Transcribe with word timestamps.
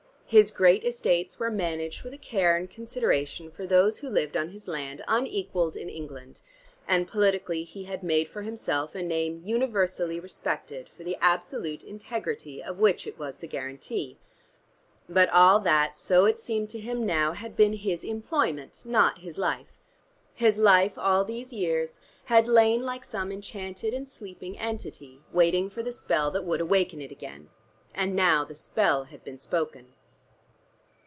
His 0.33 0.49
great 0.49 0.85
estates 0.85 1.39
were 1.39 1.51
managed 1.51 2.03
with 2.03 2.13
a 2.13 2.17
care 2.17 2.55
and 2.55 2.71
consideration 2.71 3.51
for 3.51 3.67
those 3.67 3.99
who 3.99 4.07
lived 4.09 4.37
on 4.37 4.47
his 4.51 4.65
land, 4.65 5.01
unequaled 5.05 5.75
in 5.75 5.89
England, 5.89 6.39
and 6.87 7.05
politically 7.05 7.65
he 7.65 7.83
had 7.83 8.01
made 8.01 8.29
for 8.29 8.43
himself 8.43 8.95
a 8.95 9.01
name 9.03 9.41
universally 9.43 10.21
respected 10.21 10.87
for 10.95 11.03
the 11.03 11.17
absolute 11.19 11.83
integrity 11.83 12.63
of 12.63 12.79
which 12.79 13.05
it 13.05 13.19
was 13.19 13.39
the 13.39 13.47
guarantee. 13.49 14.19
But 15.09 15.27
all 15.31 15.59
that, 15.59 15.97
so 15.97 16.23
it 16.23 16.39
seemed 16.39 16.69
to 16.69 16.79
him 16.79 17.05
now, 17.05 17.33
had 17.33 17.57
been 17.57 17.73
his 17.73 18.05
employment, 18.05 18.83
not 18.85 19.17
his 19.17 19.37
life. 19.37 19.73
His 20.33 20.57
life, 20.57 20.97
all 20.97 21.25
these 21.25 21.51
years, 21.51 21.99
had 22.23 22.47
lain 22.47 22.83
like 22.83 23.03
some 23.03 23.33
enchanted 23.33 23.93
and 23.93 24.07
sleeping 24.07 24.57
entity, 24.57 25.23
waiting 25.33 25.69
for 25.69 25.83
the 25.83 25.91
spell 25.91 26.31
that 26.31 26.45
would 26.45 26.61
awaken 26.61 27.01
it 27.01 27.11
again. 27.11 27.49
Now 28.01 28.45
the 28.45 28.55
spell 28.55 29.03
had 29.03 29.25
been 29.25 29.37
spoken. 29.37 29.87